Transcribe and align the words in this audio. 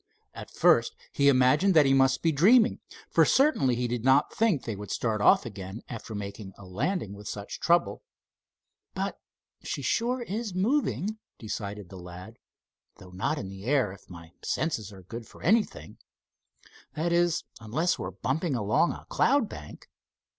At 0.33 0.49
first 0.49 0.95
he 1.11 1.27
imagined 1.29 1.75
that 1.75 1.85
he 1.85 1.93
must 1.93 2.23
be 2.23 2.31
dreaming, 2.31 2.79
for 3.11 3.23
certainly 3.23 3.75
he 3.75 3.87
did 3.87 4.03
not 4.03 4.33
think 4.33 4.63
they 4.65 4.75
would 4.75 4.89
start 4.89 5.21
off 5.21 5.45
again 5.45 5.83
after 5.87 6.15
making 6.15 6.53
a 6.57 6.65
landing 6.65 7.13
with 7.13 7.27
such 7.27 7.59
trouble. 7.59 8.01
"But 8.95 9.19
she 9.61 9.83
sure 9.83 10.23
is 10.23 10.55
moving," 10.55 11.19
decided 11.37 11.89
the 11.89 11.99
lad, 11.99 12.39
"though 12.97 13.11
not 13.11 13.37
in 13.37 13.47
the 13.47 13.65
air, 13.65 13.91
if 13.91 14.09
my 14.09 14.31
senses 14.43 14.91
are 14.91 15.03
good 15.03 15.27
for 15.27 15.43
anything. 15.43 15.99
That 16.95 17.13
is 17.13 17.43
unless 17.59 17.99
we're 17.99 18.09
bumping 18.09 18.55
along 18.55 18.93
a 18.93 19.05
cloud 19.05 19.47
bank." 19.47 19.87